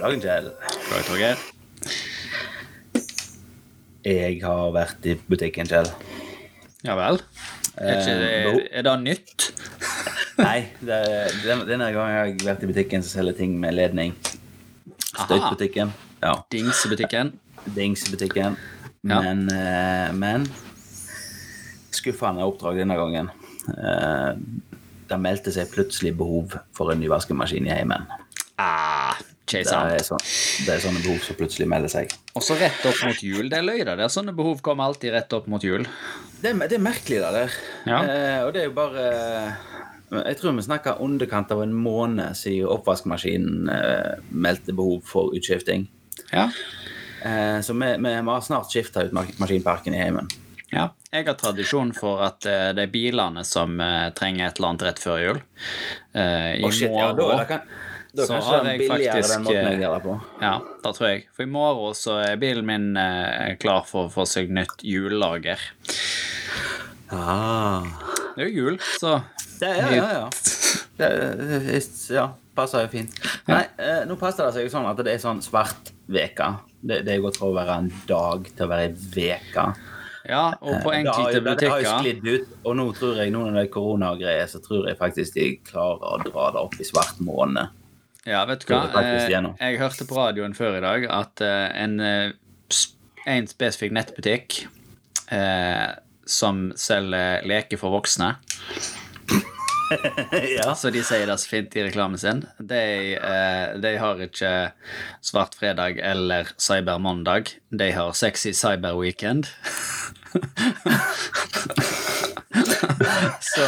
[0.00, 0.46] God Kjell.
[0.88, 1.40] Dag, Torgeir.
[4.00, 5.90] Jeg har vært i butikken, Kjell.
[6.86, 7.20] Ja vel?
[7.76, 9.44] Er, ikke, Eh, er, er det nytt?
[10.40, 11.00] Nei, det,
[11.44, 14.14] denne gangen har jeg vært i butikken som selger ting med ledning.
[15.10, 15.92] Støytbutikken.
[16.22, 16.32] Ja.
[16.52, 17.34] Dingsebutikken.
[17.76, 18.56] Dingsbutikken.
[19.04, 19.20] Ja.
[19.20, 20.48] Men, eh, men
[21.92, 23.28] Skuffende oppdrag denne gangen.
[23.68, 24.32] Eh,
[25.10, 28.08] det meldte seg plutselig behov for en ny vaskemaskin i heimen.
[28.60, 29.18] Ah,
[29.50, 29.62] Det
[29.98, 30.22] er, sånn,
[30.66, 32.12] det er sånne behov som plutselig melder seg.
[32.38, 33.48] Og så rett opp mot jul.
[33.50, 33.96] Det er løy, det.
[33.98, 34.12] der.
[34.12, 35.86] Sånne behov kommer alltid rett opp mot jul.
[36.40, 37.56] Det, er- det er merkelig, det der.
[37.90, 38.00] Ja.
[38.04, 39.06] Eh, og det er jo bare
[40.10, 45.84] Jeg tror vi snakker underkant av en måned siden oppvaskmaskinen eh, meldte behov for utskifting.
[46.32, 46.48] Ja.
[47.22, 50.28] Eh, så vi, vi har snart skifta ut maskinparken i heimen.
[50.72, 50.88] ja.
[51.10, 54.82] Jeg har tradisjon for at uh, det er bilene som uh, trenger et eller annet
[54.86, 55.40] rett før jul.
[56.14, 57.64] Uh, I Å, shit, ja, da, da kan,
[58.12, 60.22] da Så har jeg faktisk, jeg eh.
[60.40, 61.24] Ja, det tror jeg.
[61.36, 65.62] For i morgen så er bilen min eh, klar for å få seg nytt hjullager.
[67.10, 67.86] Ah.
[68.34, 69.20] Det er jo jul, så
[69.60, 70.26] Det, ja, ja, ja.
[70.96, 71.08] Det,
[71.68, 71.80] det,
[72.14, 73.16] ja, passer jo fint.
[73.50, 76.52] Nei, eh, nå passer det seg jo sånn at det er sånn svartveka.
[76.80, 79.66] Det, det er gått fra å være en dag til å være ei veke.
[80.28, 81.56] Ja, og på Eh, enkelte butikker.
[81.60, 84.88] Det har jo sklidd ut, og nå tror jeg noen av de koronagreier, så tror
[84.88, 87.70] jeg faktisk de klarer å dra det opp i svart måne.
[88.28, 88.82] Ja, vet du hva?
[89.00, 89.54] jeg Eh.
[89.60, 92.32] Jeg hørte på radioen før i dag at eh, en, eh,
[93.26, 94.66] en spesifikk nettbutikk
[95.32, 95.88] eh,
[96.28, 98.34] som selger leker for voksne,
[100.58, 100.74] ja.
[100.78, 104.52] så de sier det så fint i reklamen sin, de, eh, de har ikke
[105.24, 107.50] svart fredag eller Cyber mandag.
[107.70, 109.48] De har sexy cyberweekend.
[113.40, 113.66] så,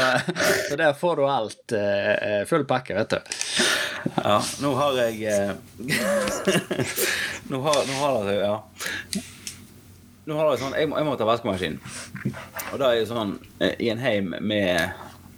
[0.69, 1.73] så der får du alt.
[1.73, 3.19] eh, full pakke, vet du.
[4.25, 4.39] Ja.
[4.63, 5.53] Nå har jeg eh,
[7.53, 8.57] Nå har, nå har det Ja.
[10.27, 11.79] Nå har det sånn Jeg må, jeg må ta vaskemaskin.
[12.73, 14.93] Og da er jo sånn eh, I en heim med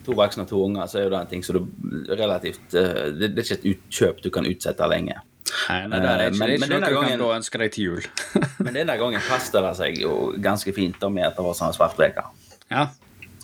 [0.05, 3.07] to voksne og to unger, så er jo det en ting som du relativt eh,
[3.17, 5.17] Det, det er ikke et utkjøp du kan utsette lenge.
[5.69, 7.61] Nei, nei, det er Eh, ikke, men- det er men denne du gangen- da ønske
[7.63, 8.05] deg til jul.
[8.65, 10.13] Men denne gangen passet det seg jo
[10.45, 12.25] ganske fint da med at det var sånn svartveke.
[12.71, 12.87] ja.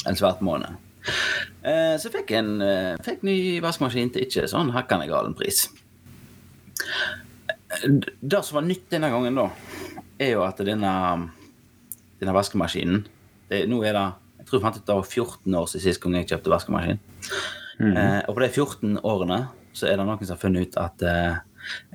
[0.08, 0.76] En svart måned.
[1.62, 5.66] Eh, så fikk jeg en eh, fikk ny vaskemaskin til ikke sånn hakkande galen pris.
[7.71, 7.88] Eh,
[8.21, 9.49] Det som var nytt denne gangen, da,
[10.20, 10.93] er jo at denne,
[12.20, 13.04] denne vaskemaskinen
[13.50, 14.06] det, Nå er det
[14.41, 16.99] Jeg tror jeg fant ut det var 14 år siden sist gang jeg kjøpte vaskemaskin.
[17.81, 19.41] eh, og på de 14 årene
[19.72, 21.04] så er det noen som har funnet ut at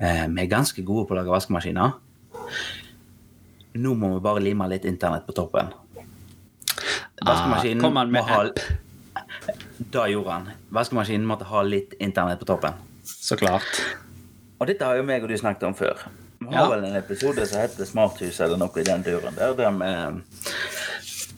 [0.00, 1.92] vi er ganske gode på å lage vaskemaskiner.
[3.76, 5.68] Nå må vi bare lime litt internett på toppen.
[7.20, 8.60] Vaskemaskinen Ah, han med må ha app?
[9.78, 10.46] Det gjorde han.
[10.72, 12.72] Vaskemaskinen måtte ha litt internett på toppen.
[13.04, 13.80] Så klart.
[14.58, 16.00] Og dette har jo meg og du snakket om før.
[16.40, 16.68] Vi har Ja.
[16.70, 20.22] vel en episode som heter Smarthus eller noe i den duren der, der vi,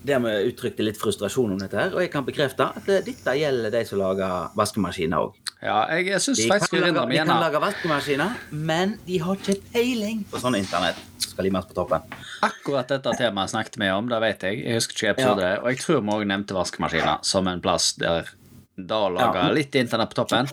[0.05, 1.93] der vi uttrykte litt frustrasjon om dette her.
[1.95, 5.35] Og jeg kan bekrefte at eh, dette gjelder de som lager vaskemaskiner òg.
[5.59, 10.21] Ja, jeg syns De, faktisk jeg de kan lage vaskemaskiner, men de har ikke peiling
[10.31, 10.99] på sånn internett
[11.39, 12.03] skal limes på toppen.
[12.43, 14.59] Akkurat dette temaet snakket vi om, det vet jeg.
[14.65, 15.61] Jeg husker ikke episode, Ja.
[15.61, 18.27] og jeg tror vi òg nevnte vaskemaskiner som en plass der
[18.75, 19.51] da lager Ja.
[19.51, 20.49] litt internett på toppen.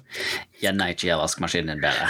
[0.60, 2.08] Gjerne ikke gjør vaskemaskinen din bedre.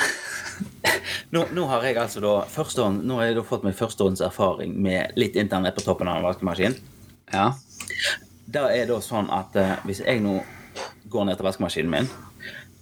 [1.33, 4.75] Nå, nå har jeg altså da førstehånd, Nå har jeg da fått meg førstehånds erfaring
[4.83, 6.77] med litt internett på toppen av en vaskemaskin.
[7.33, 7.53] Ja.
[8.47, 10.43] Det er da sånn at uh, hvis jeg nå
[11.09, 12.09] går ned til vaskemaskinen min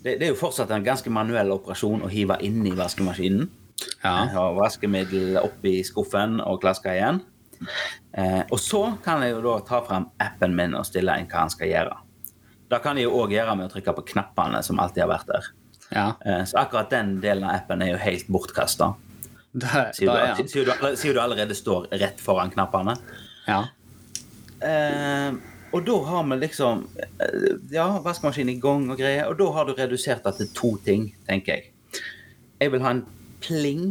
[0.05, 3.49] det, det er jo fortsatt en ganske manuell operasjon å hive inn i vaskemaskinen.
[4.05, 4.13] Ja.
[4.35, 7.23] Har vaskemiddel oppi skuffen og klaske igjen.
[8.13, 11.45] Eh, og så kan jeg jo da ta frem appen min og stille inn hva
[11.47, 11.97] han skal gjøre.
[12.71, 15.27] Det kan jeg jo òg gjøre med å trykke på knappene som alltid har vært
[15.33, 15.49] der.
[15.95, 16.07] ja.
[16.25, 18.93] Eh, så akkurat den delen av appen er jo helt bortkasta.
[19.95, 22.97] Siden, du- du du allerede står rett foran knappene.
[23.47, 23.61] Ja.
[24.61, 25.33] Eh,
[25.75, 29.26] og da har vi liksom eh, Ja, vaskemaskin i gang og greier.
[29.26, 32.03] Og da har du redusert det til to ting, tenker jeg.
[32.61, 33.05] Jeg vil ha en
[33.43, 33.87] pling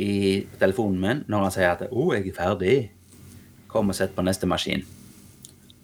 [0.00, 0.12] i
[0.60, 2.90] telefonen min når han sier at 'Å, jeg er ferdig'.
[3.68, 4.84] Kom og sett på neste maskin.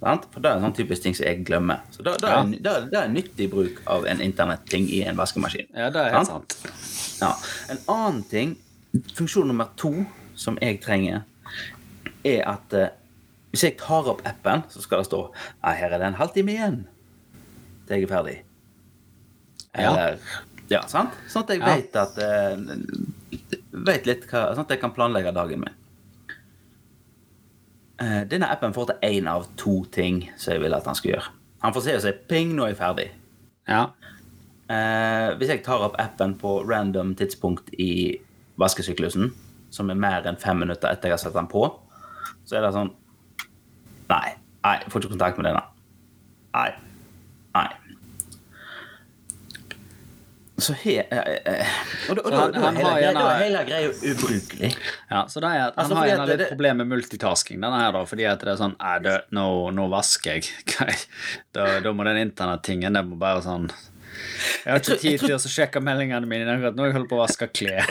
[0.00, 1.80] For det er en sånn typisk ting som jeg glemmer.
[1.90, 5.16] Så det, det, er, det, er, det er nyttig bruk av en internetting i en
[5.16, 5.66] vaskemaskin.
[5.72, 6.56] ja, det er helt sant.
[7.22, 7.32] Ja.
[7.72, 8.56] En annen ting,
[9.16, 10.04] funksjon nummer to,
[10.36, 11.24] som jeg trenger,
[12.24, 12.92] er at eh,
[13.56, 15.22] hvis jeg tar opp appen, så skal det stå
[15.64, 16.82] «Nei, her er det en halvtime igjen
[17.86, 18.36] til jeg er ferdig.
[19.76, 19.90] Ja.
[19.92, 20.20] Eller
[20.68, 21.14] Ja, sant?
[21.30, 21.74] Sånn at jeg Ja.
[21.76, 22.56] vet at uh,
[23.86, 25.74] Vet litt hva Sånn at jeg kan planlegge dagen min.
[28.02, 31.12] Uh, Denne appen får til én av to ting som jeg vil at han skal
[31.14, 31.30] gjøre.
[31.62, 33.10] Han får se og si 'ping, nå er jeg ferdig'.
[33.68, 33.84] Ja.
[34.66, 38.18] Uh, hvis jeg tar opp appen på random tidspunkt i
[38.58, 39.30] vaskesyklusen,
[39.70, 41.62] som er mer enn fem minutter etter jeg har satt den på,
[42.44, 42.90] så er det sånn
[44.08, 45.62] Nei, nei, får ikke kontakt med denne.
[46.54, 46.70] Nei.
[47.56, 47.68] Nei.
[50.58, 51.66] Så he, eh, eh,
[52.08, 54.70] Og da, og da, da, er hele, har greia- da ubrukelig.
[55.10, 57.76] Ja, så det er at Han Altså, har gjerne litt det- problem med multitasking, denne
[57.82, 60.48] her da, fordi at det er sånn Nei, nå, nå vasker jeg.
[61.52, 63.68] da, da må den internettingen Det må bare sånn
[64.64, 66.84] Jeg har ikke tror- tid til å sjekke meldingene mine akkurat nå.
[66.88, 67.84] Jeg holder på å vaske klær.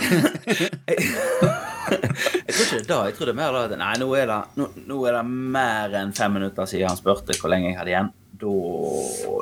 [2.56, 3.00] Jeg tror ikke det da.
[3.10, 5.24] Jeg tror det er mer da at Nei, nå er det, nå, nå er det
[5.28, 8.12] mer enn fem minutter siden han spurte hvor lenge jeg hadde igjen.
[8.40, 8.54] Da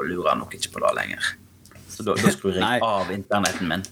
[0.10, 1.28] lurer han nok ikke på det lenger.
[1.94, 3.86] Så da, da skrur jeg av internetten min.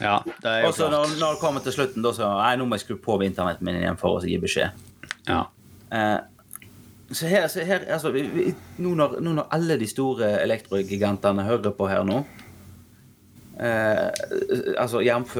[0.00, 2.54] Ja, det er jo Og så når, når det kommer til slutten, da så Nei,
[2.60, 4.86] nå må jeg skru på internetten min igjen for å gi beskjed.
[5.26, 5.42] Ja.
[5.90, 6.18] Eh,
[7.10, 8.46] så her, så her altså, vi, vi,
[8.78, 12.22] nå, når, nå når alle de store elektrogigantene hører på her nå
[13.60, 14.08] eh,
[14.80, 15.36] Altså jf.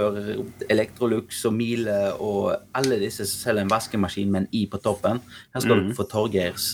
[0.70, 5.20] Electrolux og Miele og alle disse som selger en vaskemaskin med en I på toppen.
[5.54, 6.66] Her skal du få Torgeirs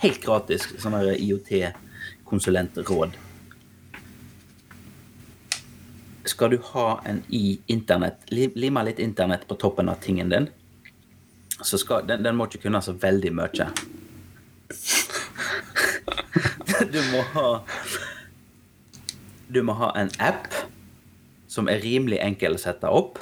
[0.00, 3.16] helt gratis sånne IOT-konsulentråd.
[6.24, 10.46] Skal du ha en i internett, lim- lime litt internett på toppen av tingen din,
[11.60, 13.66] så skal, den, den må ikke kunne så veldig mye.
[16.90, 17.48] Du må ha
[19.54, 20.50] Du må ha en app
[21.46, 23.20] som er rimelig enkel å sette opp.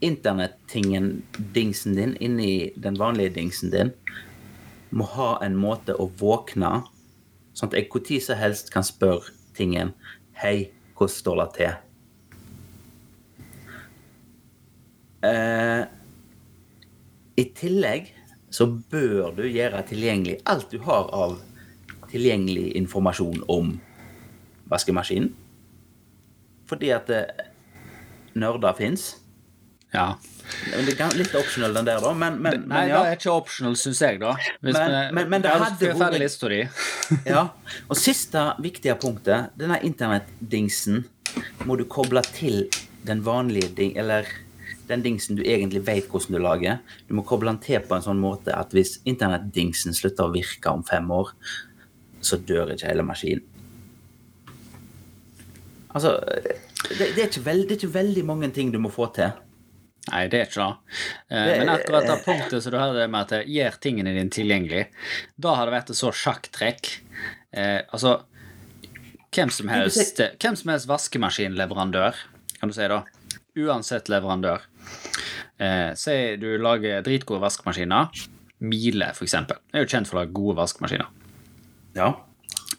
[0.00, 1.20] Internettingen,
[1.52, 3.92] dingsen din, inni den vanlige dingsen din,
[4.90, 6.82] må ha en måte å våkne
[7.52, 9.92] Sånn at jeg når som helst kan spørre tingen
[10.40, 11.74] Hei, hvordan står det til?
[15.28, 15.82] Eh,
[17.36, 18.08] I tillegg
[18.52, 21.38] så bør du gjøre tilgjengelig alt du har av
[22.12, 23.76] tilgjengelig informasjon om
[24.72, 25.30] vaskemaskinen.
[26.70, 27.48] Fordi at eh,
[28.38, 29.16] nerder fins.
[29.92, 30.14] ja.
[30.66, 32.98] Det er litt optional, den der, da, men, men, Nei, men ja.
[33.04, 34.32] det er ikke optional, syns jeg, da.
[34.60, 36.68] Hvis Men- vi- men- men det hadde vært-.
[37.30, 37.44] Ja,
[37.90, 41.04] og siste viktige punktet, denne internettdingsen
[41.64, 42.66] må du koble til
[43.06, 44.26] den vanlige ding, eller
[44.90, 46.78] den dingsen du egentlig vet hvordan du lager.
[47.08, 50.68] Du må koble den til på en sånn måte at hvis internettdingsen slutter å virke
[50.74, 51.30] om fem år,
[52.20, 53.46] så dør ikke hele maskinen.
[55.92, 56.16] Altså,
[56.88, 59.32] det, det, er ikke veld, det er ikke veldig mange ting du må få til.
[60.10, 60.96] Nei, det er ikke det.
[61.30, 64.86] Eh, Men akkurat det punktet som du hadde med at det gjør tingene dine tilgjengelig,
[65.38, 66.90] da har det vært et så sjakktrekk.
[67.54, 68.16] Eh, altså
[69.32, 72.18] hvem som, helst, hvem som helst vaskemaskinleverandør,
[72.58, 73.02] kan du si da.
[73.62, 74.64] Uansett leverandør.
[75.62, 78.10] Eh, Si du lager dritgode vaskemaskiner.
[78.62, 79.58] Miele, for eksempel.
[79.74, 81.08] Er jo kjent for å lage gode vaskemaskiner.
[81.96, 82.10] Ja.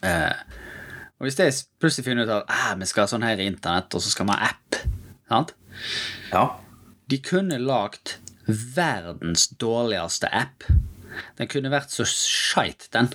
[0.04, 0.60] Eh,
[1.24, 1.46] og hvis de
[1.80, 4.28] plutselig finner ut at ah, vi skal ha sånn her i internett, og så skal
[4.28, 4.76] vi ha app
[5.32, 5.54] sant?
[6.34, 6.42] Ja.
[7.08, 8.18] De kunne lagd
[8.76, 10.68] verdens dårligste app.
[11.40, 13.08] Den kunne vært så skeit, den.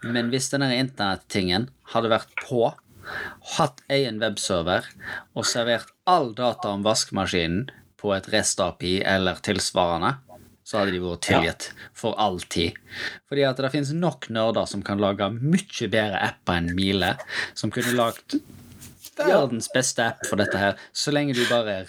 [0.00, 2.70] Men hvis denne internettingen hadde vært på,
[3.58, 4.88] hatt egen webserver
[5.36, 7.68] og servert all data om vaskemaskinen
[8.00, 10.16] på et REST-API eller tilsvarende,
[10.66, 12.74] så hadde de vært tilgitt for all tid.
[13.30, 17.12] Fordi at det finnes nok nerder som kan lage mye bedre apper enn Mile,
[17.54, 18.40] som kunne lagd
[19.16, 21.84] verdens beste app for dette her, så lenge du bare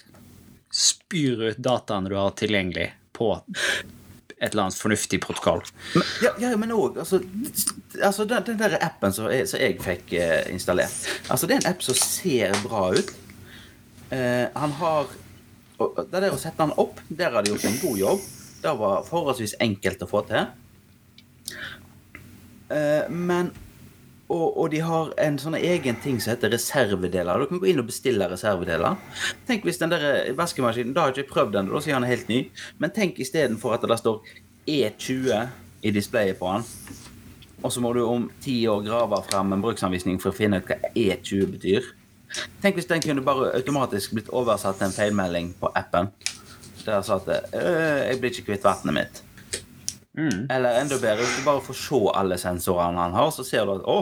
[0.73, 3.33] spyr ut dataene du har tilgjengelig på
[4.37, 5.63] et eller annet fornuftig protokoll.
[5.95, 7.17] Men, ja, ja, men òg altså,
[7.97, 10.93] altså den, den der appen som jeg, som jeg fikk eh, installert
[11.31, 13.15] Altså, det er en app som ser bra ut.
[14.13, 15.09] Eh, han har
[15.77, 18.21] og Det der å sette den opp, der har de gjort en god jobb.
[18.67, 20.49] Det var forholdsvis enkelt å få til.
[22.67, 23.53] Eh, men
[24.27, 27.39] og, og de har en sånn egen ting som heter reservedeler.
[27.39, 28.97] Du kan gå inn og bestille reservedeler.
[29.47, 32.11] Tenk hvis den der vaskemaskinen Da har jeg ikke prøvd den, da sier han er
[32.11, 32.41] helt ny.
[32.83, 34.19] Men tenk istedenfor at det står
[34.67, 35.47] E20
[35.87, 36.67] i displayet på den.
[37.63, 40.67] Og så må du om ti år grave fram en bruksanvisning for å finne ut
[40.67, 41.87] hva E20 betyr.
[42.61, 46.11] Tenk hvis den kunne bare automatisk blitt oversatt til en feilmelding på appen.
[46.87, 49.23] Der sa at øh, 'Jeg blir ikke kvitt vannet mitt'.
[50.49, 53.73] Eller enda bedre, hvis du bare får se alle sensorene han har, så ser du
[53.75, 53.97] at 'Å,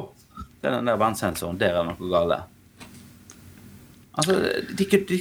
[0.61, 1.57] det er den der vannsensoren.
[1.59, 2.43] Der er det noe galt'.
[4.17, 4.33] Altså,
[4.77, 5.17] de, de,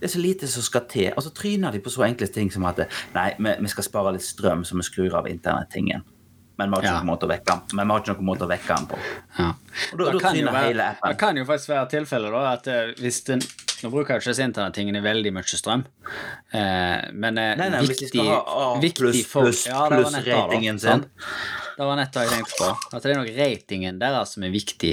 [0.00, 1.12] Det er så lite som skal til.
[1.16, 2.78] Og så tryner de på så enkle ting som at
[3.14, 6.02] 'Nei, vi, vi skal spare litt strøm, så vi skrur av internettingen'.
[6.60, 7.00] Men vi har ikke Ja.
[7.00, 8.98] noen måte å vekke den Men vi har ikke noen måte å vekke den på.
[9.38, 9.48] Ja.
[9.92, 11.08] Og da, Det da kan, være, appen.
[11.10, 13.40] det kan jo faktisk være tilfellet da, at eh, hvis den
[13.82, 15.84] Nå bruker jo ikke disse internettingene veldig mye strøm,
[16.52, 20.78] eh, men eh, Nei, nei, viktig, ha A viktig pluss for- pluss Ja, pluss ratingen
[20.78, 20.90] sin.
[20.90, 21.08] sant?
[21.80, 22.66] Det var nettopp jeg tenkte på.
[22.92, 24.90] At det er nok ratingen deres som er viktig.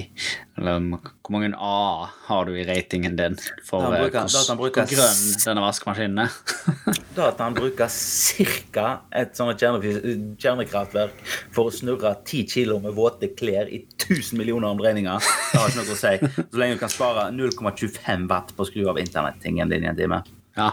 [0.56, 3.36] Eller hvor mange A har du i ratingen din
[3.68, 6.38] for bruker- hvor, bruker hvor grønn denne vaskemaskinen er?
[7.18, 8.86] Da at han bruker ca.
[9.12, 11.20] et sånt kjernekraftverk
[11.52, 15.82] for å snurre 10 kilo med våte klær i 1000 millioner omdreininger, det har ikke
[15.82, 16.44] noe å si.
[16.54, 20.00] Så lenge du kan spare 0,25 watt på å skru av internettingen din i en
[20.00, 20.22] time.
[20.56, 20.72] ja,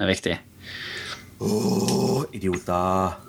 [0.00, 0.38] det er viktig.
[1.42, 3.20] Åh, idioter.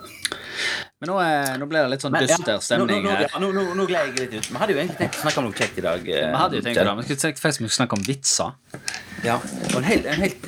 [1.04, 3.26] Men nå, er, nå ble det litt sånn dyster stemning nå, nå, her.
[3.28, 4.46] ja, nå, nå, nå gled jeg litt ut.
[4.54, 6.06] Vi hadde jo egentlig tenkt å snakke om noe kjekt i dag.
[6.08, 6.94] eh, Vi hadde jo tenkt det, da.
[6.96, 8.54] vi skulle faktisk snakke om vitser.
[9.26, 9.36] Ja,
[9.74, 10.48] og en helt, en helt,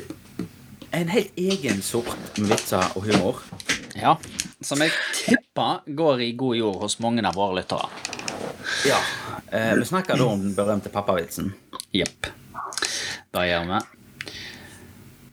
[1.01, 3.43] en helt egen sort med vitser og humor.
[3.99, 4.13] Ja,
[4.63, 7.91] Som jeg tipper går i god jord hos mange av våre lyttere.
[8.87, 9.01] Ja.
[9.51, 11.51] Eh, vi snakker da om den berømte pappavitsen.
[11.99, 12.31] Jepp.
[13.35, 13.83] Det gjør vi.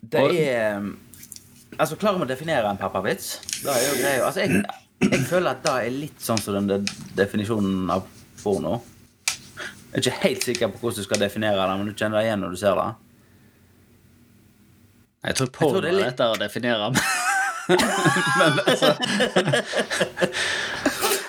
[0.03, 0.91] Det er
[1.81, 3.37] Altså, klarer vi å definere en pappavits?
[3.63, 4.25] Det er jo greia.
[4.27, 4.61] Altså, jeg,
[5.11, 6.87] jeg føler at det er litt sånn som den
[7.19, 8.05] definisjonen av
[8.43, 8.79] porno.
[9.93, 12.27] Jeg er ikke helt sikker på hvordan du skal definere det, men du kjenner det
[12.29, 12.89] igjen når du ser det.
[15.29, 16.85] Jeg tror porno tror det er litt- lettere å definere.
[16.93, 18.89] men altså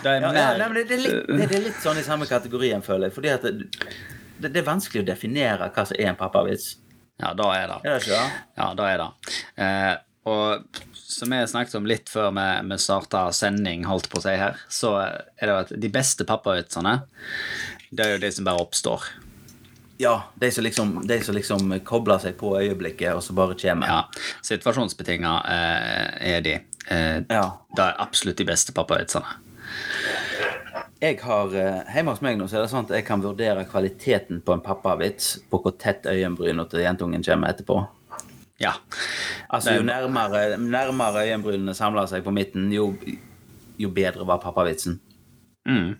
[0.04, 2.82] Det er Ja, ja, nei, det, er litt, det, er litt sånn i samme kategorien,
[2.84, 3.14] føler jeg.
[3.16, 3.52] Fordi at det,
[4.44, 6.74] det, det er vanskelig å definere hva som er en pappavits.
[7.22, 7.78] Ja, da er det.
[7.86, 8.42] Er det ikke det?
[8.60, 9.08] Ja, da er det.
[9.64, 9.94] Eh,
[10.30, 10.64] og
[10.94, 14.58] som jeg snakket om litt før vi, vi starta sending, holdt på å si her,
[14.72, 17.02] så er det jo at de beste pappavitsene,
[17.92, 19.06] det er jo de som bare oppstår.
[20.02, 23.88] Ja, de som liksom, de som liksom kobler seg på øyeblikket, og så bare kommer.
[23.88, 26.56] Ja, Situasjonsbetinga eh, er de.
[26.88, 27.46] Eh, Ja.
[27.76, 29.38] Det er absolutt de beste pappavitsene.
[31.04, 33.66] Jeg har, eh, Hjemme hos meg nå så er det sånn at jeg kan vurdere
[33.70, 37.82] kvaliteten på en pappavits på hvor tett øyenbryna til jentungen kommer etterpå.
[38.62, 38.74] Ja.
[39.54, 42.90] Altså, Jo nærmere, nærmere øyenbrynene samler seg på midten, jo,
[43.78, 44.98] jo bedre var pappavitsen.
[45.70, 45.94] Mm.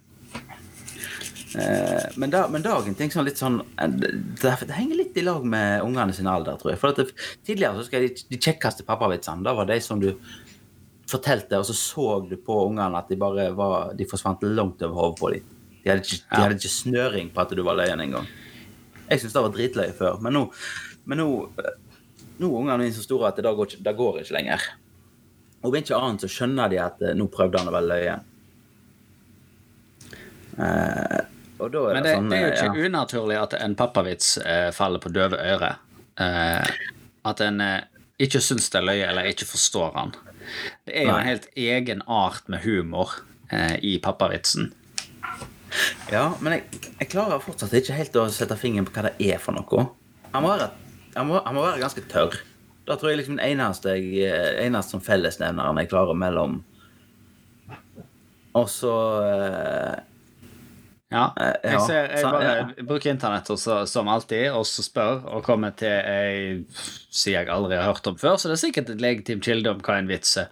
[1.56, 4.08] Eh, men, da, men dagen ting sånn litt sånn eh, det,
[4.42, 6.82] det henger litt i lag med ungene sin alder, tror jeg.
[6.82, 7.12] For det,
[7.46, 10.10] Tidligere så skal de, de kjekkeste pappavitsene da var de som du
[11.10, 14.98] fortalte, og så så du på ungene at de bare var, de forsvant langt over
[14.98, 15.54] hodet på dem.
[15.84, 18.30] De hadde ikke, de hadde ikke snøring på at du var løyen engang.
[19.10, 20.46] Jeg syns det var dritløye før, men nå,
[21.12, 21.30] men nå,
[21.62, 21.74] eh,
[22.40, 24.70] nå er ungene mine så store at det, da går det går ikke lenger.
[25.64, 28.30] Og om ikke annet så skjønner de at eh, nå prøvde han å være løyen.
[30.58, 31.22] Eh,
[31.64, 32.90] og da er Men det, det, sånn det er jo eh, ikke ja.
[32.90, 35.80] unaturlig at en pappavits eh, faller på døve ører.
[36.20, 36.76] Eh,
[37.32, 37.80] at en eh,
[38.24, 40.14] ikke syns det er løye, eller ikke forstår han.
[40.86, 41.20] Det er jo Nei.
[41.22, 43.16] en helt egen art med humor
[43.50, 44.74] eh, i pappavitsen.
[46.12, 49.40] Ja, men jeg, jeg klarer fortsatt ikke helt å sette fingeren på hva det er
[49.42, 49.88] for noe.
[50.36, 50.70] Han må være,
[51.16, 52.40] han må, han må være ganske tørr.
[52.88, 56.58] Da tror jeg liksom den eneste, jeg, eh, eneste som fellesnevneren jeg klarer mellom
[58.60, 60.02] Og så eh,
[61.14, 65.44] Ja, Eh, jeg, ser, jeg bare bruker internett også, som alltid, og så spør og
[65.46, 66.66] kommer til ei
[67.14, 69.82] side jeg aldri har hørt om før, så det er sikkert et legitimt kilde om
[69.86, 70.50] hva en vits er.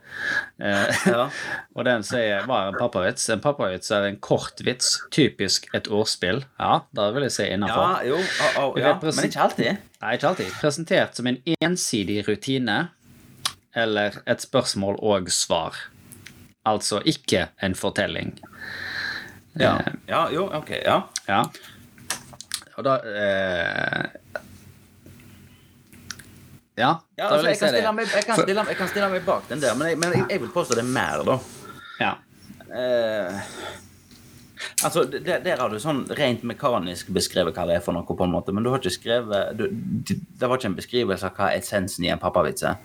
[0.61, 1.23] Eh, Ja.
[1.75, 3.25] og den sier hva er en pappavits?
[3.33, 6.43] En pappavits er en kort vits, typisk et ordspill.
[6.61, 8.05] Ja, da vil jeg si Ja, innafor.
[8.05, 9.81] jo, oh, oh, ja, men ikke alltid.
[10.01, 10.53] Nei, ikke alltid.
[10.61, 12.83] Presentert som en ensidig rutine
[13.73, 15.77] eller et spørsmål og svar.
[16.67, 18.35] Altså ikke en fortelling.
[19.59, 19.75] Ja,
[20.07, 21.01] ja jo, ok, ja.
[21.27, 21.43] Ja.
[22.77, 24.05] Og da eh,
[26.79, 27.75] Ja, ja da altså, jeg, kan det.
[27.75, 30.15] stille meg, jeg, kan stille, jeg kan stille meg bak den der, men jeg, men
[30.15, 31.37] jeg, jeg vil påstå det er mer, da.
[32.01, 32.13] Ja.
[32.71, 33.41] Eh,
[34.85, 38.23] altså, der, der har du sånn rent mekanisk beskrevet hva det er for noe, på
[38.23, 39.67] en måte, men du har ikke skrevet du,
[40.07, 42.79] Det var ikke en beskrivelse av hva essensen i en pappavits er.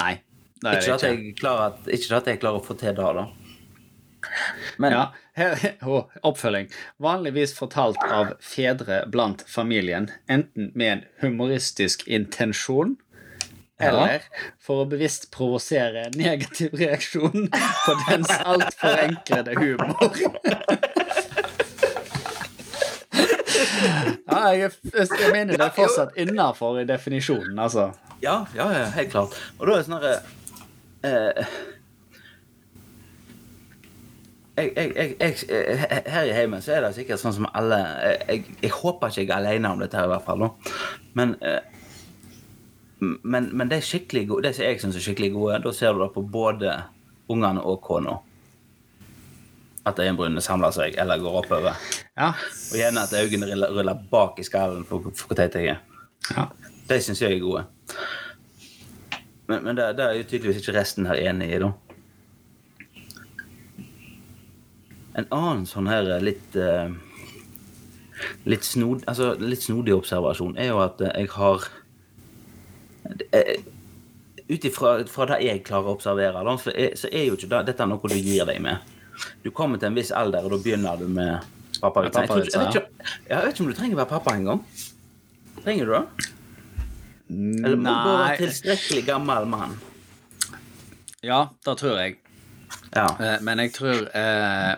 [0.00, 0.14] Nei,
[0.62, 2.96] det er Ikke det at, jeg klarer at, ikke at jeg klarer å få til
[2.96, 3.26] det, da.
[4.82, 5.02] Men Ja,
[5.36, 5.58] her,
[6.22, 6.70] oppfølging.
[7.02, 12.96] Vanligvis fortalt av fedre blant familien, enten med en humoristisk intensjon
[13.76, 14.22] eller
[14.62, 20.16] for å bevisst provosere negativ reaksjon på dens altfor enklede humor.
[24.26, 27.86] Ja, jeg, jeg mener det er fortsatt innafor definisjonen, altså.
[28.20, 29.36] ja, ja, ja, helt klart.
[29.56, 30.14] Og da er det sånn herre
[31.06, 31.54] eh,
[34.56, 37.78] jeg, jeg, jeg, jeg, her i heimen så er det sikkert sånn som alle
[38.28, 40.40] Jeg, jeg, håper ikke jeg er alene om dette, her i hvert fall.
[40.40, 40.48] nå.
[41.18, 41.60] Men, eh,
[43.00, 43.82] men, men det
[44.28, 46.72] gode, det som jeg syns er skikkelig gode, da ser du det på både
[47.28, 48.16] ungene og kona.
[49.86, 51.76] At øyenbrynene samler seg eller går oppover.
[52.16, 52.32] Ja.
[52.72, 55.82] Og gjerne at øynene ruller bak i skallen for, for hvor teit jeg er.
[56.32, 56.48] ja.
[56.86, 57.64] De syns jeg er gode.
[59.48, 61.72] Men, men det, det er jo tydeligvis ikke resten her enig i, da.
[65.16, 66.90] En annen sånn her eh, litt eh,
[68.48, 71.66] litt, snod, altså, litt snodig observasjon er jo at eh, jeg har
[74.46, 77.86] Ut ifra det jeg klarer å observere, så, er, så er jo ikke det, dette
[77.90, 78.92] noe du gir deg med.
[79.42, 81.42] Du kommer til en viss alder, og da begynner du med
[81.82, 82.04] pappa.
[82.06, 84.62] Jeg, jeg, ikke- jeg vet ikke om du trenger å være pappa engang.
[85.64, 86.30] Trenger du det?
[87.66, 89.74] Eller må du være tilstrekkelig gammel mann?
[91.26, 92.20] Ja, det tror jeg.
[92.94, 93.08] Ja.
[93.42, 94.76] Men jeg tror eh,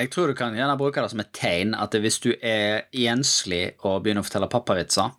[0.00, 3.74] Jeg tror du kan gjerne bruke det som et tegn at hvis du er enslig
[3.84, 5.12] og begynner å fortelle pappavitser,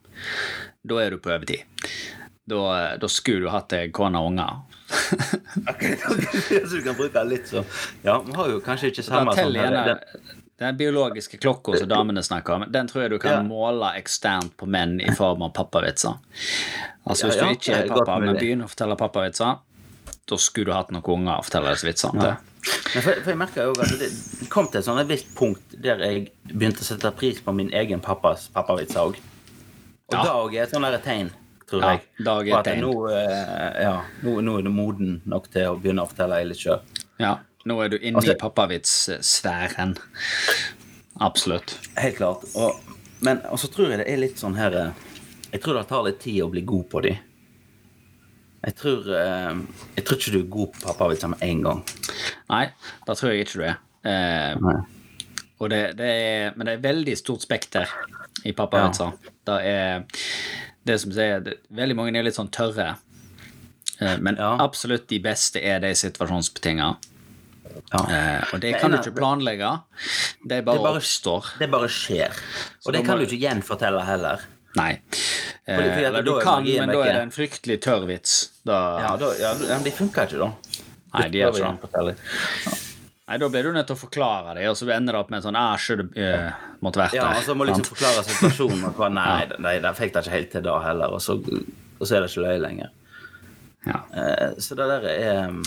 [0.81, 1.67] da er du på overtid.
[2.49, 4.63] Da, da skulle du hatt deg kone og unger.
[6.67, 7.61] Så du kan bruke det litt så
[8.03, 9.55] Ja, vi har jo kanskje ikke samme sånn
[10.59, 13.45] Den biologiske klokka som damene snakker om, den tror jeg du kan Ja.
[13.45, 16.17] måle eksternt på menn i form av pappavitser.
[17.05, 19.61] Altså Hvis Ja, ja, du ikke er pappa, men begynner å fortelle pappavitser,
[20.27, 22.50] da skulle du hatt noen unger å fortelle disse vitsene til.
[22.93, 24.09] Men for, for jeg merker jo at det
[24.51, 28.49] kom til et visst punkt der jeg begynte å sette pris på min egen pappas
[28.53, 29.15] pappavitser òg.
[30.11, 30.23] Og Ja.
[30.23, 31.31] da òg er et sånt tegn,
[31.69, 32.01] tror Ja, jeg.
[32.25, 32.81] da er på et tegn.
[32.81, 36.47] Nå, eh, ja, nå, nå er du moden nok til å begynne å fortelle jeg
[36.51, 36.81] litt sjøl.
[37.19, 39.97] Ja, nå er du inne Altså- i pappavitssfæren.
[41.21, 41.77] Absolutt.
[41.97, 42.43] Helt klart.
[42.55, 42.79] Og,
[43.21, 44.91] men så tror jeg det er litt sånn her eh,
[45.51, 47.17] Jeg tror det tar litt tid å bli god på de.
[48.61, 49.61] Jeg tror, eh,
[49.97, 51.79] jeg tror ikke du er god på pappavitser med en gang.
[52.49, 52.65] Nei,
[53.07, 53.77] da tror jeg ikke du er.
[54.05, 54.81] Eh,
[55.71, 57.89] det, det er, men det er veldig stort spekter
[58.45, 59.13] i pappavitser.
[59.45, 60.03] Det er
[60.85, 62.95] det som sier Veldig mange er litt sånn tørre.
[64.01, 64.55] Eh, men Ja.
[64.61, 66.95] absolutt de beste er de situasjonsbetinga.
[67.91, 67.99] Ja.
[68.03, 69.69] Eh, og det kan du ikke planlegge.
[70.45, 71.45] Det bare, Det bare- oppstår.
[71.59, 72.31] Det bare skjer.
[72.85, 74.41] Og det kan du ikke gjenfortelle heller.
[74.75, 75.01] Nei.
[75.65, 78.37] Fordi- fordi eller du er kan, men da er det en fryktelig tørr vits.
[78.65, 80.51] Da, Ja, da, ja, men de funker ikke, da.
[81.13, 82.15] Nei, de gjør ikke det.
[83.27, 85.37] Nei, da blir du nødt til å forklare det, og så ender det opp med
[85.39, 86.51] en sånn ah, should uh,
[86.83, 88.83] måtte vært Ja, og så må liksom forklare situasjonen.
[88.89, 91.13] Og hva, nei, nei, de fikk det ikke helt til da heller.
[91.15, 92.89] Og så, og så er det ikke løye lenger.
[93.87, 94.01] Ja.
[94.13, 95.61] Uh, så det der er um,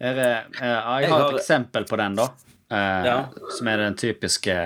[0.00, 2.28] Er, det- eh, jeg Jeg har har- et eksempel på den, da.
[2.70, 3.18] Ja.
[3.58, 4.56] Som er den typiske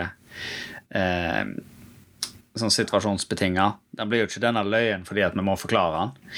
[0.95, 1.45] eh,
[2.61, 3.67] sånn situasjonsbetinga.
[3.99, 6.31] Den blir jo ikke denne løyen fordi at vi må forklare den.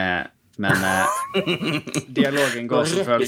[0.00, 0.22] Eh,
[0.60, 1.18] men eh,
[2.20, 3.26] dialogen går som følger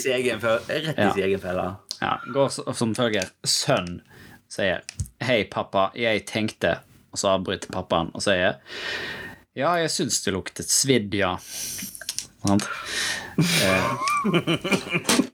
[2.02, 2.16] Ja.
[2.34, 3.30] går som følger.
[3.46, 4.00] Sønn
[4.52, 4.82] sier
[5.22, 6.78] 'Hei, pappa, jeg tenkte'
[7.12, 8.56] Og så avbryter pappaen og sier
[9.54, 11.36] 'Ja, jeg syns det luktet svidd, ja'.
[12.46, 12.64] Sant?
[13.38, 13.90] Eh,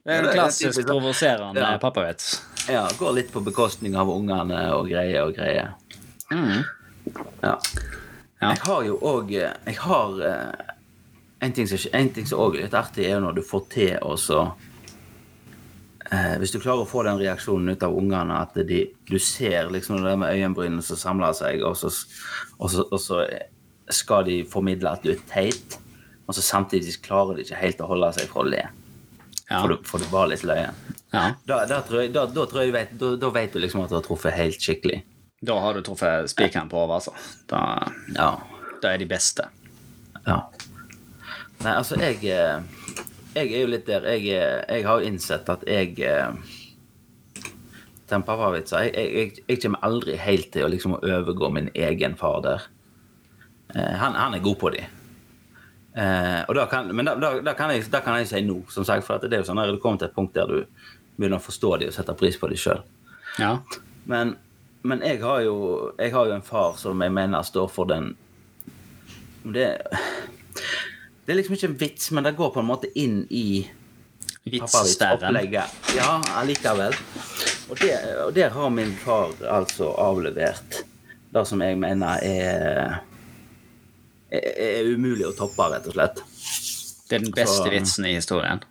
[0.05, 1.77] det er en klassisk provoserende Ja.
[1.81, 2.41] pappavits.
[2.69, 5.73] Ja, går litt på bekostning av ungene og greier og greier.
[6.31, 6.63] Mm.
[7.41, 7.55] Ja.
[8.39, 8.53] Ja.
[8.53, 10.73] Jeg har jo òg Jeg har eh,
[11.43, 13.65] En ting som en ting som også er litt artig, er jo når du får
[13.73, 14.39] til å så
[16.11, 19.71] eh, Hvis du klarer å få den reaksjonen ut av ungene at de, du ser
[19.73, 21.91] liksom det med øyenbrynene som samler seg, og så,
[22.57, 23.21] og, så, og så
[23.89, 25.79] skal de formidle at du er teit,
[26.27, 28.65] og så samtidig klarer de ikke helt å holde seg fra å le.
[29.49, 29.61] Ja.
[29.61, 30.75] For, du, for du var litt løyen.
[31.11, 31.23] ja.
[31.49, 32.91] Da, da, tror jeg, da, da, tror jeg du vet,
[33.23, 35.01] da vet du liksom at du har truffet helt skikkelig.
[35.41, 37.13] Da har du truffet spikeren på hodet, altså.
[37.47, 37.61] Da,
[38.15, 38.29] Ja.
[38.81, 39.45] da er de beste.
[40.25, 40.41] Ja.
[41.63, 42.61] Nei, altså, jeg eh,
[43.35, 44.01] Jeg er jo litt der.
[44.15, 46.31] Jeg, eh, jeg har jo innsett at jeg eh,
[48.09, 52.15] Den pappavitsa jeg, jeg, jeg, jeg kommer aldri helt til å liksom overgå min egen
[52.17, 52.63] far der.
[53.75, 54.81] Eh, han, han er god på de.
[55.99, 58.63] Eh, og da kan, men da, da, da, kan jeg, da kan jeg si nå,
[58.73, 59.05] som sagt.
[59.07, 60.63] For det er jo sånn at du kommer til et punkt der du
[61.19, 62.81] begynner å forstå de og sette pris på de sjøl.
[63.37, 63.59] Ja.
[64.09, 64.35] Men,
[64.81, 65.55] men jeg, har jo,
[65.99, 68.13] jeg har jo en far som jeg mener står for den
[69.43, 69.65] Det,
[71.25, 73.65] det er liksom ikke en vits, men det går på en måte inn i
[74.49, 75.75] pappavitsopplegget.
[75.95, 76.95] Ja, allikevel.
[77.69, 77.91] Og, det,
[78.25, 80.79] og der har min far altså avlevert
[81.29, 82.95] det som jeg mener er,
[84.33, 86.23] er, er umulig å toppe, rett og slett.
[87.09, 88.63] Det er den beste Så- vitsen i historien.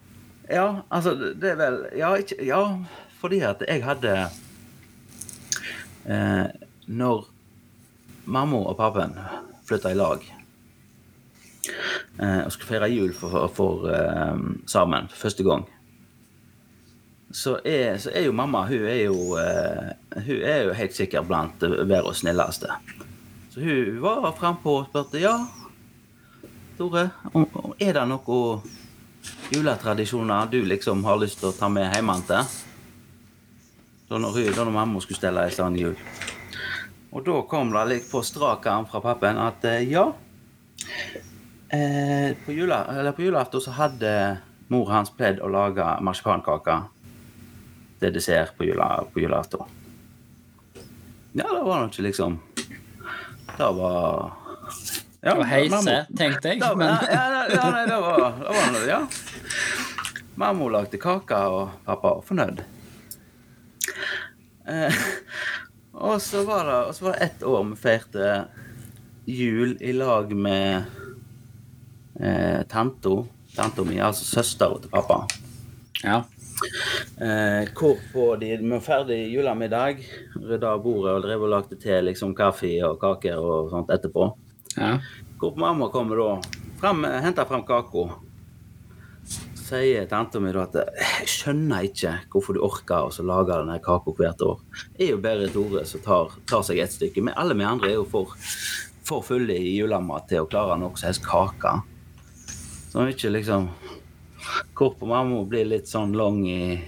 [0.51, 2.63] Ja, altså, det er vel Ja, ikke, ja
[3.21, 4.13] fordi at jeg hadde
[6.09, 6.47] eh,
[6.89, 7.27] Når
[8.25, 9.15] mamma og pappaen
[9.69, 10.25] flytta i lag
[12.21, 15.67] eh, og skulle feire jul for, for, eh, sammen for første gang,
[17.33, 21.29] så er, så er jo mamma Hun er jo, eh, hun er jo helt sikkert
[21.29, 22.73] blant verdens og snilleste.
[23.53, 25.37] Så hun var frampå og spurte ja,
[26.79, 28.61] Tore, om, om, er det noen
[29.51, 32.45] juletradisjoner du liksom har lyst til å ta med hjemmefra?
[34.09, 35.97] Da når, hun- da når mamma skulle stelle ei sånn jul.
[37.13, 40.07] Og da kom det litt på strak arm fra pappen at eh, ja
[41.73, 42.83] eh, på, jula,
[43.17, 44.13] på julaften så hadde
[44.69, 46.87] mor hans pledd å lage marsipankaker.
[47.99, 49.61] til dessert på, jula, på julaften.
[51.35, 52.37] Ja, det var nå ikke liksom
[53.59, 54.31] Det var
[55.25, 58.87] ja, var heise, tenkte jeg, Da- men ja, ja, ja, nei, det var, det var
[58.89, 59.01] ja.
[60.39, 62.63] Mamma lagde kake, og pappa var fornøyd.
[64.69, 64.95] Eh,
[66.09, 68.33] og så var det og så var det ett år vi feirte
[69.29, 70.83] jul i lag med
[72.21, 73.23] eh, tanta.
[73.57, 75.23] Tanta mi, altså søstera til pappa.
[76.05, 76.23] Ja.
[77.19, 80.01] Eh, hvorpå de var ferdig julemiddag,
[80.37, 84.31] rydda bordet og drev og lagde te, liksom kaffe og kaker og sånt etterpå.
[84.77, 84.99] ja.
[85.39, 86.31] Hvorpå mamma kommer da,
[86.81, 88.09] frem, henter frem kaka.
[89.69, 94.45] Sier tanta mi at jeg skjønner ikke hvorfor du orker å lage denne kaka hvert
[94.47, 94.63] år.
[94.97, 97.21] Det er jo bare Tore som tar, tar seg et stykke.
[97.27, 98.33] Men alle vi andre er jo for,
[99.05, 101.75] for fulle i julemat til å klare noe som helst kake.
[102.89, 103.69] Så ikke liksom
[104.79, 106.79] Hvorpå mamma blir litt sånn lang i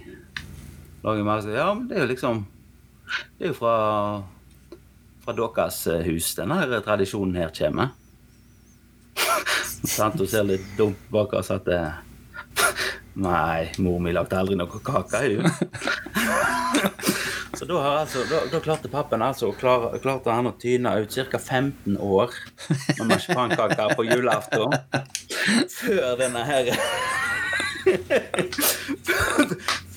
[1.04, 1.52] lang i magen.
[1.52, 2.44] Ja, men det er jo liksom
[3.36, 3.74] Det er jo fra
[5.20, 7.90] fra deres eh, hus denne her tradisjonen her kommer.
[9.96, 11.80] Sant, ser litt dumt bak oss at det,
[13.14, 15.50] Nei, mor mi lagde aldri noe kake, hun.
[17.58, 21.38] Så da, altså, da, da klarte pappen altså, klar, klarte han å tyne ut ca.
[21.38, 22.30] 15 år
[22.70, 24.72] med marsipankaker på julaften.
[25.68, 26.70] Før denne her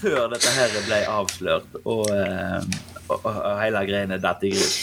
[0.01, 2.59] Før dette her ble avslørt og, eh,
[3.07, 4.75] og, og, og hele greiene datt i grus.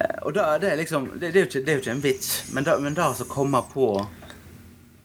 [0.00, 1.96] Eh, Og da, det er liksom Det, det, er, jo ikke, det er jo ikke
[1.96, 3.90] en vits, men da, å komme kommer på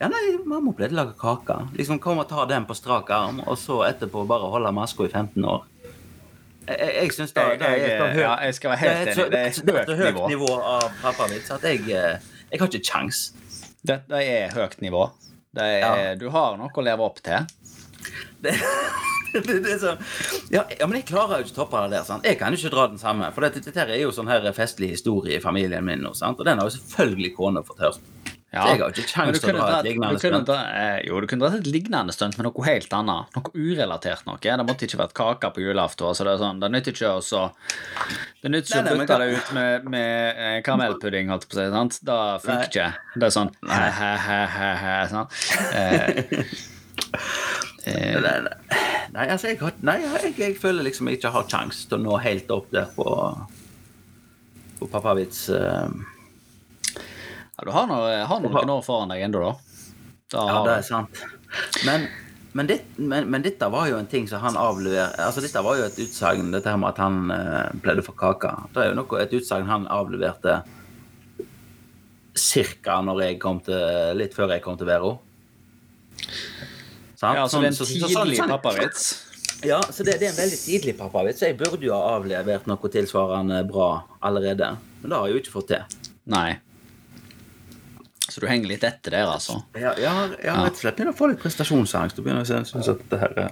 [0.01, 1.67] Ja, nei, mamma pleide å lage kaker.
[1.77, 5.11] Liksom kom og ta den på strak arm, og så etterpå bare holde maska i
[5.11, 5.67] 15 år.
[6.71, 9.29] Jeg, jeg, syns det, det er et ja, jeg skal være helt det er så-
[9.29, 10.49] Det er høyt så høyt nivå.
[10.61, 13.21] av pappavits at jeg, jeg har ikke kjangs.
[13.85, 15.09] Dette er høyt nivå.
[15.53, 16.15] Det er, Ja.
[16.15, 17.45] Du har noe å leve opp til.
[18.41, 19.99] Det, det, det sånn
[20.51, 22.03] ja, ja, men jeg klarer jo ikke å toppe det der.
[22.03, 22.25] Sant?
[22.27, 23.29] Jeg kan jo ikke dra den samme.
[23.31, 26.17] For dette, dette er jo sånn her festlig historie i familien min og?
[26.19, 28.01] Og den har jo selvfølgelig kona fått hørt.
[28.51, 28.65] Ja.
[28.67, 30.49] Jeg har ikke kjangs til å dra et lignende stunt.
[30.51, 33.29] eh, Jo, du kunne dratt et lignende stunt med noe helt annet.
[33.37, 34.35] Noe urelatert noe.
[34.43, 36.07] Det måtte ikke vært kake på julaften.
[36.09, 37.45] Altså det, er sånn, det nytter ikke å så
[38.43, 41.61] Det nytter ikke Nei, å bytte det ut med, med eh, karamellpudding, holdt på å
[41.61, 41.69] si.
[41.77, 41.99] sant?
[42.11, 42.89] Da funker ikke.
[43.15, 44.97] Det er sånn he-he-he-he.
[45.15, 45.27] Sånn.
[45.71, 46.09] Eh,
[47.87, 48.55] eh, Nei, nei,
[49.15, 52.03] nei, altså, jeg, har, nei jeg, jeg føler liksom jeg ikke har kjangs til å
[52.03, 53.07] nå helt opp der på
[54.81, 55.47] På pappavits.
[55.55, 55.87] eh,
[57.61, 59.53] ja, du har, noe, har noen år foran deg ennå, da.
[60.33, 61.21] da Ja, det er sant.
[61.85, 62.07] Men,
[62.57, 65.77] men, det, men, men dette var jo en ting som han avleverer Altså, dette var
[65.77, 68.51] jo et utsagn, dette her med at han uh, pleide for kake.
[68.73, 70.61] Det er jo noe, et utsagn han avleverte
[72.37, 75.17] cirka når jeg kom til Litt før jeg kom til Vero.
[77.19, 77.37] Sant?
[77.37, 79.27] Ja, så det er en Sånn- så- tidlig sånn- pappavits.
[79.61, 81.37] Ja, så det, det er en veldig tidlig pappavits.
[81.39, 84.71] Så jeg burde jo ha avlevert noe tilsvarende bra allerede.
[85.01, 85.99] Men det har jeg jo ikke fått til.
[86.25, 86.59] Nei.
[88.31, 89.57] Så du henger litt etter der, altså.
[89.75, 92.15] Ja, jeg har rett og slett Begynner å få litt prestasjonsangst.
[92.15, 93.51] Du begynner å synes at dette her er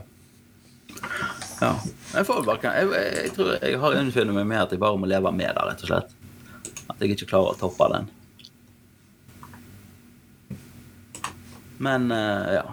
[1.60, 1.74] Ja.
[2.14, 5.10] Jeg får bare jeg, jeg, tror jeg har innfunnet meg med at jeg bare må
[5.12, 6.16] leve med det, rett og slett.
[6.90, 8.08] At jeg ikke klarer å toppe den.
[11.84, 12.64] Men eh, ja.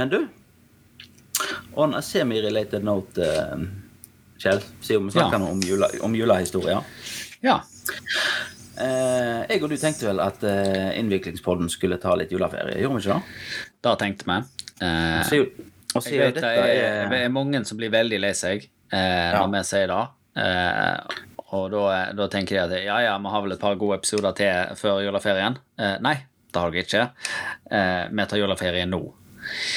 [0.00, 0.18] Men du
[1.80, 3.60] On a semi-related note, uh,
[4.40, 5.46] Kjell, siden vi snakker Ja.
[5.52, 6.82] om, jula, om julehistorier.
[7.40, 7.60] Ja.
[8.80, 13.04] Eh, jeg og du tenkte vel at eh, Innviklingspodden skulle ta litt juleferie, gjorde vi
[13.04, 13.40] ikke det?
[13.86, 14.38] Det tenkte vi.
[14.86, 15.40] Eh, Så,
[15.98, 19.90] og dette er, det er mange som blir veldig lei seg eh, når vi sier
[19.90, 20.02] det.
[20.40, 23.98] Eh, og da, da tenker de at ja, ja, vi har vel et par gode
[23.98, 25.56] episoder til før juleferien.
[25.80, 26.14] Eh, nei,
[26.50, 27.06] det har dere ikke.
[27.74, 29.00] Eh, vi tar juleferie nå.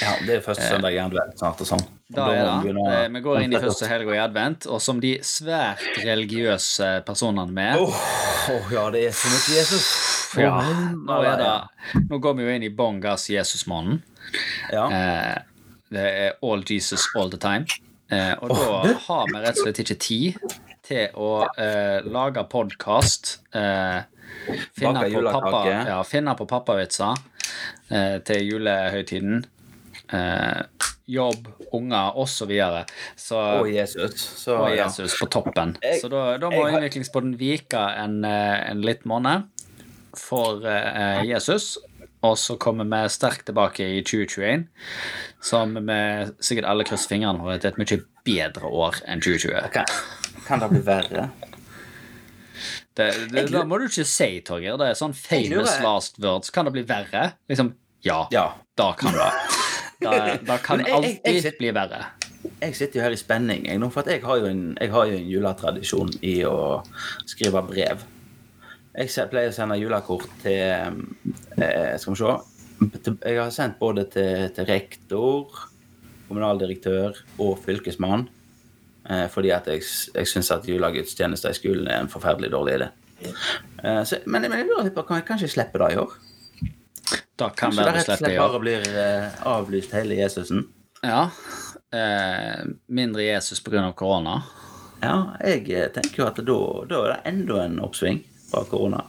[0.02, 1.84] Ja, det er første søndag i advent snart og sånn.
[2.14, 2.74] Da er det.
[2.74, 7.04] å- Eh, Vi går inn i første helga i advent, og som de svært religiøse
[7.06, 8.02] personene vi er Åh,
[8.54, 9.88] åh, ja, det er så mye Jesus.
[10.38, 10.62] ja,
[10.94, 14.02] nå, er det, nå går vi jo inn i bånn gass Jesus-måneden.
[14.72, 14.86] Ja.
[14.90, 15.36] Eh,
[15.92, 17.66] det er all Jesus all the time.
[18.12, 20.36] Eh, og da har vi rett og slett ikke tid
[20.84, 23.38] til å eh, lage podkast.
[23.54, 24.02] Eh,
[24.76, 25.00] finne,
[25.88, 27.16] ja, finne på pappavitser
[27.92, 29.46] eh, til julehøytiden.
[30.12, 30.62] Eh,
[31.08, 32.52] jobb, unger osv.
[32.52, 32.84] Så,
[33.16, 34.20] så Og Jesus.
[34.44, 34.88] Så, og ja.
[35.20, 35.78] På toppen.
[35.82, 36.92] Jeg- Så da, da må jeg
[37.40, 39.44] vike en, eh, en litt måned
[40.16, 41.78] for eh, Jesus.
[42.24, 44.68] Og så kommer vi sterkt tilbake i 2021,
[45.42, 45.98] som vi
[46.40, 49.72] sikkert alle krysser fingrene for at er et mye bedre år enn 2020.
[49.74, 49.86] Kan,
[50.48, 51.26] kan det bli verre?
[52.96, 54.78] Det, det, da må du ikke si, Torgeir.
[54.80, 56.50] Det er sånn famous last words.
[56.54, 57.34] Kan det bli verre?
[57.50, 57.74] Liksom,
[58.06, 58.22] ja.
[58.32, 58.54] Ja.
[58.78, 59.30] Da kan det.
[60.04, 62.04] Da, da kan jeg, alltid jeg- jeg bli verre.
[62.62, 64.92] Jeg sitter jo her i spenning, jeg, nå, for at jeg har jo en, jeg
[64.92, 66.84] har jo en juletradisjon i å
[67.26, 68.04] skrive brev.
[68.94, 70.54] Jeg pleier å sende julekort til
[71.58, 72.34] eh, Skal vi se.
[73.26, 75.50] Jeg har sendt både til, til rektor,
[76.28, 78.28] kommunaldirektør og fylkesmann.
[79.10, 79.82] Eh, fordi at jeg,
[80.16, 82.92] jeg syns at julegudstjenester i skolen er en forferdelig dårlig idé.
[83.84, 86.14] Eh, så, men, men jeg lurer litt på kan jeg kanskje slippe det i år?
[87.36, 90.68] Da kan Kanskje det være rett og slett det bare blir eh, avlyst hele Jesusen?
[91.02, 91.24] Ja.
[91.94, 93.92] Eh, mindre Jesus pga.
[93.98, 94.42] korona.
[95.02, 99.02] Ja, jeg eh, tenker jo at da, da er det enda en oppsving fra korona.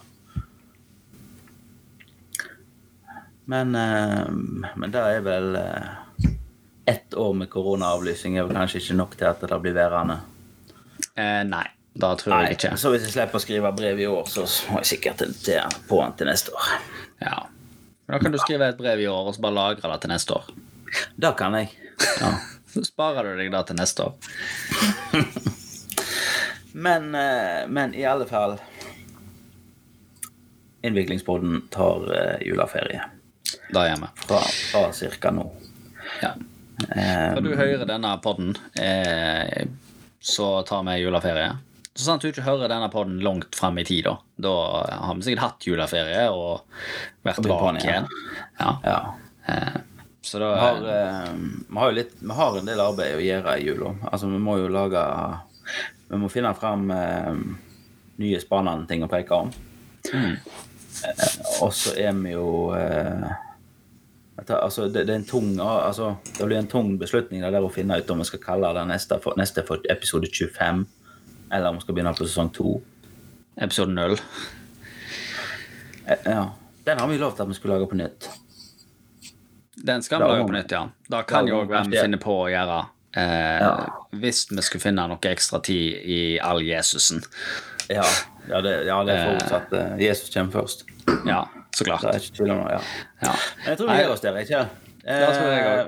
[3.45, 4.25] Men, eh,
[4.75, 5.93] men det er vel eh,
[6.85, 10.19] Ett år med koronaavlysning er vel kanskje ikke nok til at det blir værende.
[11.17, 11.65] Eh, nei,
[11.97, 12.75] da tror jeg ikke.
[12.77, 15.97] Så hvis jeg slipper å skrive brev i år, så må jeg sikkert til, på
[16.03, 16.75] den til neste år.
[17.23, 17.39] Ja.
[18.05, 20.35] Da kan du skrive et brev i år og så bare lagre det til neste
[20.37, 20.49] år.
[21.17, 21.71] Det kan jeg.
[22.21, 22.33] Ja.
[22.75, 24.15] Så sparer du deg det til neste år.
[26.75, 28.57] Men, eh, men i alle fall
[30.83, 32.99] Innviklingspodden tar eh, juleferie
[33.71, 34.09] Da gjør vi.
[34.27, 34.41] fra,
[34.71, 35.45] fra cirka nå.
[36.21, 36.33] Ja.
[36.91, 39.63] Eh, Når du hører denne podden, eh,
[40.19, 41.55] så tar vi juleferie.
[41.95, 44.17] Så sant du ikke hører denne podden langt fram i tid, da.
[44.43, 44.55] Da
[45.07, 46.65] har vi sikkert hatt juleferie og
[47.23, 48.09] vært tilbake igjen.
[48.09, 48.09] igjen.
[48.59, 48.71] Ja.
[48.83, 48.97] ja.
[49.47, 49.77] Eh,
[50.25, 51.29] så da Vi har, eh,
[51.69, 53.93] vi har litt Vi har en del arbeid å gjøre i jula.
[54.09, 55.05] Altså, vi må jo lage
[56.09, 57.31] Vi må finne fram eh,
[58.19, 59.53] nye spennende ting å preke om.
[60.11, 60.35] Mm.
[60.35, 63.27] Eh, og så er vi jo eh,
[64.43, 67.99] altså, det, det en tung altså, Det blir en tung beslutning det der å finne
[67.99, 70.85] ut om vi skal kalle det neste for, neste for episode 25,
[71.51, 72.81] eller om vi skal begynne på sesong 2.
[73.61, 74.17] Episode null.
[76.07, 76.53] Eh, ja.
[76.85, 78.29] Den har vi lovt at vi skulle lage på nytt.
[79.75, 80.83] Den skal vi lage på nytt, ja.
[81.09, 82.79] Da kan jo hvem finner på å gjøre.
[83.15, 83.71] Eh, Ja.
[84.15, 87.23] Hvis vi skulle finne noe ekstra tid i all Jesusen.
[87.89, 88.03] Ja,
[88.49, 90.85] ja, det, ja, det er forutsatt eh, Jesus kommer først.
[91.27, 91.43] Ja,
[91.75, 92.01] så klart.
[92.23, 92.81] Så om det, ja.
[93.21, 93.35] Ja.
[93.61, 94.67] Men jeg tror vi gir oss der, ikke jeg
[95.05, 95.85] Eh.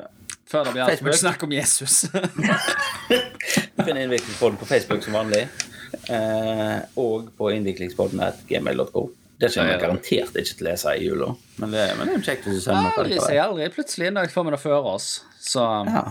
[0.47, 1.95] Før det blir altfor mye snakk om Jesus.
[3.77, 5.43] Du finner Innviklingspodden på Facebook som vanlig.
[6.09, 9.09] Eh, og på innviklingspodden.gmail.com.
[9.37, 11.27] Det kommer jeg garantert ikke til å lese i jula,
[11.61, 13.03] men det, men det er jo kjekt hvis du sender noe.
[13.03, 13.67] aldri si aldri.
[13.75, 15.11] Plutselig en dag får vi det før oss.
[15.45, 15.61] Så
[15.91, 16.07] Ja.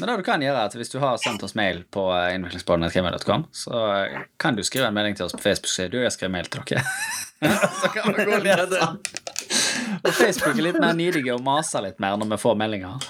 [0.00, 2.32] Men det du kan gjøre er at hvis du har sendt oss mail på eh,
[2.34, 6.00] innviklingspodden.gmail.com, så eh, kan du skrive en melding til oss på Facebook og si du,
[6.02, 6.82] jeg skrev mail til dere.
[7.84, 8.98] så kan vi gå og lese den.
[10.02, 13.06] Og Facebook er litt mer nidige og maser litt mer når vi får meldinger.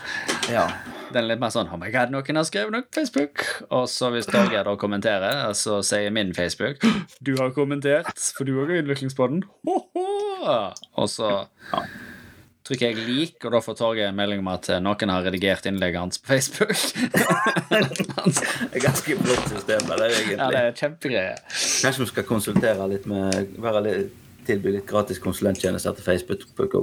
[0.53, 0.69] ja.
[1.15, 3.45] Den litt mer sånn Oh my god, noen har skrevet noe på Facebook.
[3.71, 6.83] Og så hvis Torgeir da kommenterer, så sier min Facebook
[7.23, 8.83] Du har kommentert, for du òg er
[9.65, 9.79] ho.
[10.99, 11.31] Og så
[11.73, 11.83] Ja.
[12.65, 16.01] trykker jeg lik, og da får Torgeir en melding om at noen har redigert innlegget
[16.01, 16.75] hans på Facebook.
[17.75, 20.37] Det er ganske blått system, det er egentlig.
[20.39, 21.41] ja, det er kjempegreier.
[21.85, 24.13] Kanskje vi skal konsultere litt med være litt,
[24.45, 26.75] Tilby litt gratis konsulenttjenester til Facebook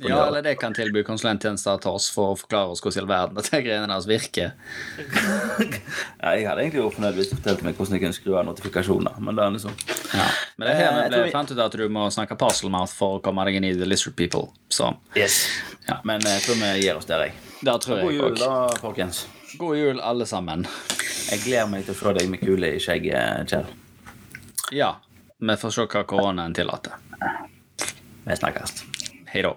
[0.00, 3.10] Ja, eller det kan tilby konsulenttjenester til oss for å forklare oss hvordan i all
[3.10, 4.52] verden dette greiene deres virker.
[6.24, 8.46] Ja, jeg hadde egentlig vært fornøyd hvis du fortalte meg hvordan jeg kunne skru av
[8.48, 9.74] notifikasjoner, men det er liksom
[10.14, 10.26] Ja.
[10.56, 13.22] Men det er her ble, jeg fant ut at du må snakke parcelmouth for å
[13.24, 14.48] komme deg inn i The Lizard People.
[14.72, 15.42] Så Yes.
[15.88, 16.00] Ja.
[16.08, 17.36] Men jeg tror vi gir oss der, jeg.
[17.60, 19.24] det tror God jeg jul, da, folkens.
[19.60, 20.64] God jul, alle sammen.
[21.30, 23.68] Jeg gleder meg til å se deg med kule i skjegget, Kjell.
[24.72, 24.94] Ja,
[25.50, 26.92] vi får se hva koronaen tillater.
[28.24, 28.84] Vi snakkes.
[29.32, 29.56] Hei da.